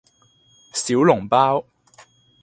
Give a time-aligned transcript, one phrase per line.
[0.73, 1.63] 小籠包